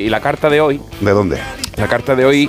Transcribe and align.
Y 0.00 0.08
la 0.08 0.20
carta 0.20 0.48
de 0.48 0.62
hoy, 0.62 0.80
¿De 1.00 1.10
dónde? 1.10 1.38
la 1.76 1.86
carta 1.86 2.16
de 2.16 2.24
hoy 2.24 2.48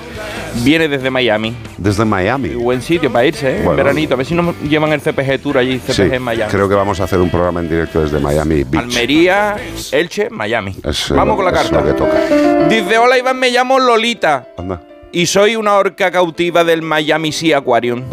viene 0.64 0.88
desde 0.88 1.10
Miami. 1.10 1.54
Desde 1.78 2.06
Miami. 2.06 2.50
Buen 2.50 2.82
sitio 2.82 3.12
para 3.12 3.26
irse, 3.26 3.50
¿eh? 3.50 3.58
En 3.58 3.66
Bueno. 3.66 3.76
veranito. 3.84 4.14
A 4.14 4.18
ver 4.18 4.26
si 4.26 4.34
nos 4.34 4.56
llevan 4.62 4.94
el 4.94 5.02
CPG 5.02 5.40
Tour 5.42 5.58
allí, 5.58 5.78
CPG 5.80 5.94
Sí, 5.94 6.02
en 6.04 6.22
Miami. 6.24 6.50
creo 6.50 6.70
que 6.70 6.76
vamos 6.76 7.02
a 7.02 7.04
hacer 7.04 7.20
un 7.20 7.30
programa 7.30 7.60
en 7.60 7.68
directo 7.70 8.02
desde 8.04 8.20
Miami 8.20 8.64
Beach. 8.64 8.84
Almería, 8.86 9.58
Elche, 9.92 10.30
Miami. 10.30 10.78
Es, 10.82 11.10
Vamos 11.10 11.36
con 11.36 11.44
la 11.44 11.52
es 11.52 11.58
carta. 11.58 11.82
lo 11.82 11.86
que 11.86 11.94
toca. 11.94 12.68
Dice, 12.70 12.98
hola 12.98 13.18
Iván, 13.18 13.38
me 13.38 13.50
llamo 13.52 13.80
Lolita 13.80 14.48
Anda. 14.58 14.82
Y 15.12 15.26
soy 15.26 15.56
una 15.56 15.76
orca 15.76 16.10
cautiva 16.12 16.64
del 16.64 16.82
Miami 16.82 17.32
Sea 17.32 17.58
Aquarium. 17.58 18.04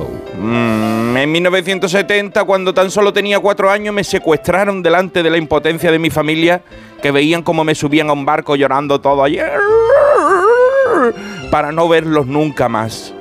Mm, 0.40 1.16
en 1.16 1.32
1970, 1.32 2.44
cuando 2.44 2.74
tan 2.74 2.90
solo 2.90 3.12
tenía 3.12 3.38
cuatro 3.38 3.70
años, 3.70 3.94
me 3.94 4.04
secuestraron 4.04 4.82
delante 4.82 5.22
de 5.22 5.30
la 5.30 5.38
impotencia 5.38 5.90
de 5.92 5.98
mi 5.98 6.10
familia, 6.10 6.62
que 7.02 7.10
veían 7.10 7.42
cómo 7.42 7.64
me 7.64 7.74
subían 7.74 8.10
a 8.10 8.12
un 8.12 8.24
barco 8.24 8.56
llorando 8.56 9.00
todo 9.00 9.22
allí, 9.22 9.38
para 11.50 11.72
no 11.72 11.88
verlos 11.88 12.26
nunca 12.26 12.68
más. 12.68 13.14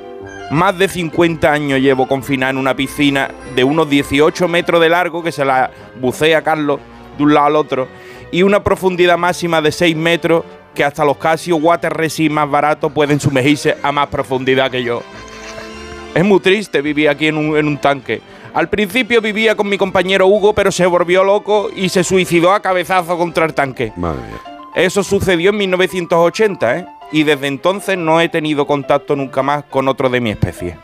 Más 0.50 0.78
de 0.78 0.88
50 0.88 1.52
años 1.52 1.80
llevo 1.80 2.08
confinado 2.08 2.52
en 2.52 2.58
una 2.58 2.74
piscina 2.74 3.30
de 3.54 3.64
unos 3.64 3.88
18 3.90 4.48
metros 4.48 4.80
de 4.80 4.88
largo, 4.88 5.22
que 5.22 5.30
se 5.30 5.44
la 5.44 5.70
bucea 6.00 6.42
Carlos 6.42 6.80
de 7.16 7.22
un 7.24 7.34
lado 7.34 7.46
al 7.46 7.56
otro, 7.56 7.88
y 8.30 8.42
una 8.42 8.62
profundidad 8.64 9.18
máxima 9.18 9.60
de 9.60 9.72
6 9.72 9.96
metros, 9.96 10.44
que 10.78 10.84
hasta 10.84 11.04
los 11.04 11.16
Casio 11.16 11.56
Water 11.56 11.92
Resin 11.92 12.32
más 12.32 12.48
baratos 12.48 12.92
pueden 12.92 13.18
sumergirse 13.18 13.76
a 13.82 13.90
más 13.90 14.06
profundidad 14.06 14.70
que 14.70 14.84
yo. 14.84 15.02
Es 16.14 16.24
muy 16.24 16.38
triste 16.38 16.80
vivir 16.80 17.08
aquí 17.08 17.26
en 17.26 17.36
un, 17.36 17.56
en 17.56 17.66
un 17.66 17.78
tanque. 17.78 18.20
Al 18.54 18.68
principio 18.68 19.20
vivía 19.20 19.56
con 19.56 19.68
mi 19.68 19.76
compañero 19.76 20.28
Hugo, 20.28 20.54
pero 20.54 20.70
se 20.70 20.86
volvió 20.86 21.24
loco 21.24 21.68
y 21.74 21.88
se 21.88 22.04
suicidó 22.04 22.52
a 22.52 22.62
cabezazo 22.62 23.18
contra 23.18 23.44
el 23.44 23.54
tanque. 23.54 23.92
Madre 23.96 24.20
mía. 24.20 24.60
Eso 24.76 25.02
sucedió 25.02 25.50
en 25.50 25.56
1980, 25.56 26.78
¿eh? 26.78 26.86
Y 27.10 27.24
desde 27.24 27.48
entonces 27.48 27.98
no 27.98 28.20
he 28.20 28.28
tenido 28.28 28.64
contacto 28.64 29.16
nunca 29.16 29.42
más 29.42 29.64
con 29.64 29.88
otro 29.88 30.08
de 30.08 30.20
mi 30.20 30.30
especie. 30.30 30.76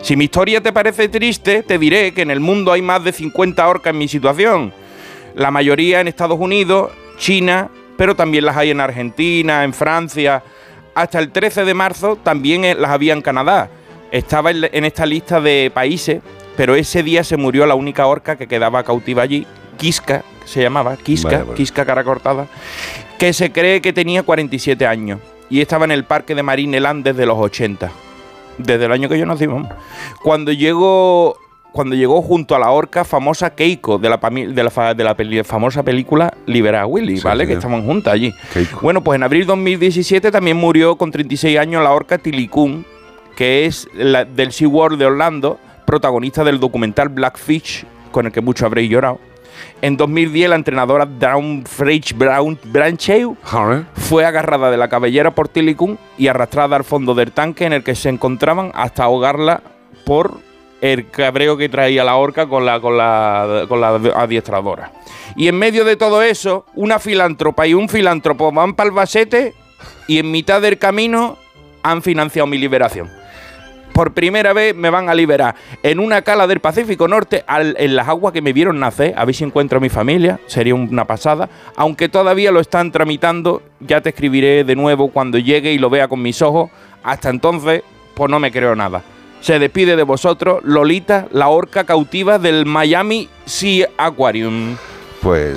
Si 0.00 0.14
mi 0.14 0.26
historia 0.26 0.60
te 0.60 0.72
parece 0.72 1.08
triste, 1.08 1.64
te 1.64 1.76
diré 1.76 2.14
que 2.14 2.22
en 2.22 2.30
el 2.30 2.38
mundo 2.38 2.70
hay 2.70 2.82
más 2.82 3.02
de 3.02 3.10
50 3.10 3.66
orcas 3.66 3.92
en 3.92 3.98
mi 3.98 4.06
situación. 4.06 4.72
La 5.34 5.50
mayoría 5.50 6.00
en 6.00 6.06
Estados 6.06 6.38
Unidos, 6.38 6.92
China, 7.18 7.68
pero 7.98 8.14
también 8.14 8.46
las 8.46 8.56
hay 8.56 8.70
en 8.70 8.80
Argentina, 8.80 9.64
en 9.64 9.74
Francia. 9.74 10.44
Hasta 10.94 11.18
el 11.18 11.32
13 11.32 11.64
de 11.64 11.74
marzo 11.74 12.16
también 12.16 12.64
eh, 12.64 12.76
las 12.76 12.92
había 12.92 13.12
en 13.12 13.20
Canadá. 13.20 13.68
Estaba 14.12 14.52
en 14.52 14.84
esta 14.84 15.04
lista 15.04 15.40
de 15.40 15.70
países, 15.74 16.22
pero 16.56 16.76
ese 16.76 17.02
día 17.02 17.24
se 17.24 17.36
murió 17.36 17.66
la 17.66 17.74
única 17.74 18.06
orca 18.06 18.36
que 18.36 18.46
quedaba 18.46 18.84
cautiva 18.84 19.24
allí, 19.24 19.46
Kiska, 19.76 20.22
que 20.40 20.48
se 20.48 20.62
llamaba, 20.62 20.96
Kiska, 20.96 21.28
Vale, 21.28 21.42
vale. 21.42 21.54
Kiska 21.56 21.84
cara 21.84 22.04
cortada, 22.04 22.46
que 23.18 23.32
se 23.32 23.50
cree 23.50 23.82
que 23.82 23.92
tenía 23.92 24.22
47 24.22 24.86
años 24.86 25.18
y 25.50 25.60
estaba 25.60 25.84
en 25.84 25.90
el 25.90 26.04
parque 26.04 26.34
de 26.36 26.42
Marineland 26.42 27.04
desde 27.04 27.26
los 27.26 27.36
80, 27.36 27.90
desde 28.58 28.84
el 28.84 28.92
año 28.92 29.08
que 29.08 29.18
yo 29.18 29.26
nací, 29.26 29.46
vamos. 29.46 29.68
Cuando 30.22 30.52
llegó, 30.52 31.36
cuando 31.78 31.94
llegó 31.94 32.20
junto 32.22 32.56
a 32.56 32.58
la 32.58 32.72
orca 32.72 33.04
famosa 33.04 33.54
Keiko 33.54 33.98
de 33.98 34.08
la, 34.08 34.16
de 34.16 34.62
la, 34.64 34.94
de 34.94 35.04
la 35.04 35.14
peli- 35.16 35.44
famosa 35.44 35.84
película 35.84 36.34
Libera 36.44 36.80
a 36.82 36.86
Willy, 36.86 37.18
Sí, 37.18 37.22
¿vale? 37.22 37.46
Que 37.46 37.52
estaban 37.52 37.84
juntas 37.86 38.14
allí. 38.14 38.34
Keiko. 38.52 38.80
Bueno, 38.80 39.04
pues 39.04 39.14
en 39.16 39.22
abril 39.22 39.46
2017 39.46 40.32
también 40.32 40.56
murió 40.56 40.96
con 40.96 41.12
36 41.12 41.56
años 41.56 41.84
la 41.84 41.92
orca 41.92 42.18
Tilicum, 42.18 42.82
que 43.36 43.66
es 43.66 43.88
la, 43.94 44.24
del 44.24 44.50
SeaWorld 44.50 44.98
de 44.98 45.06
Orlando, 45.06 45.60
protagonista 45.86 46.42
del 46.42 46.58
documental 46.58 47.10
Blackfish, 47.10 47.86
con 48.10 48.26
el 48.26 48.32
que 48.32 48.40
muchos 48.40 48.66
habréis 48.66 48.90
llorado. 48.90 49.20
En 49.80 49.96
2010 49.96 50.50
la 50.50 50.56
entrenadora 50.56 51.06
Dawn 51.06 51.64
French 51.64 52.12
Brown 52.16 52.58
Branchew 52.64 53.36
Joder. 53.44 53.84
fue 53.94 54.24
agarrada 54.24 54.70
de 54.72 54.76
la 54.76 54.88
cabellera 54.88 55.30
por 55.32 55.48
Tilicum 55.48 55.96
y 56.16 56.26
arrastrada 56.26 56.74
al 56.74 56.82
fondo 56.82 57.14
del 57.14 57.30
tanque 57.30 57.64
en 57.66 57.72
el 57.72 57.84
que 57.84 57.94
se 57.94 58.08
encontraban 58.08 58.72
hasta 58.74 59.04
ahogarla 59.04 59.62
por 60.04 60.40
el 60.80 61.10
cabreo 61.10 61.56
que 61.56 61.68
traía 61.68 62.04
la 62.04 62.16
orca 62.16 62.46
con 62.48 62.64
la, 62.64 62.80
con 62.80 62.96
la, 62.96 63.64
con 63.68 63.80
la 63.80 63.88
adiestradora. 63.88 64.92
Y 65.36 65.48
en 65.48 65.58
medio 65.58 65.84
de 65.84 65.96
todo 65.96 66.22
eso, 66.22 66.64
una 66.74 66.98
filántropa 66.98 67.66
y 67.66 67.74
un 67.74 67.88
filántropo 67.88 68.50
van 68.52 68.74
para 68.74 68.88
Albacete 68.90 69.54
y 70.06 70.18
en 70.18 70.30
mitad 70.30 70.60
del 70.62 70.78
camino 70.78 71.36
han 71.82 72.02
financiado 72.02 72.46
mi 72.46 72.58
liberación. 72.58 73.10
Por 73.92 74.14
primera 74.14 74.52
vez 74.52 74.76
me 74.76 74.90
van 74.90 75.08
a 75.08 75.14
liberar 75.14 75.56
en 75.82 75.98
una 75.98 76.22
cala 76.22 76.46
del 76.46 76.60
Pacífico 76.60 77.08
Norte, 77.08 77.42
al- 77.48 77.74
en 77.80 77.96
las 77.96 78.06
aguas 78.06 78.32
que 78.32 78.40
me 78.40 78.52
vieron 78.52 78.78
nacer. 78.78 79.12
A 79.16 79.24
ver 79.24 79.34
si 79.34 79.42
encuentro 79.42 79.78
a 79.78 79.80
mi 79.80 79.88
familia, 79.88 80.38
sería 80.46 80.74
una 80.76 81.04
pasada. 81.04 81.48
Aunque 81.74 82.08
todavía 82.08 82.52
lo 82.52 82.60
están 82.60 82.92
tramitando, 82.92 83.60
ya 83.80 84.00
te 84.00 84.10
escribiré 84.10 84.62
de 84.62 84.76
nuevo 84.76 85.10
cuando 85.10 85.36
llegue 85.38 85.72
y 85.72 85.78
lo 85.78 85.90
vea 85.90 86.06
con 86.06 86.22
mis 86.22 86.40
ojos. 86.42 86.70
Hasta 87.02 87.30
entonces, 87.30 87.82
pues 88.14 88.30
no 88.30 88.38
me 88.38 88.52
creo 88.52 88.76
nada. 88.76 89.02
Se 89.40 89.58
despide 89.58 89.96
de 89.96 90.02
vosotros 90.02 90.60
Lolita, 90.64 91.28
la 91.32 91.48
orca 91.48 91.84
cautiva 91.84 92.38
del 92.38 92.66
Miami 92.66 93.28
Sea 93.44 93.88
Aquarium. 93.96 94.76
Pues 95.22 95.46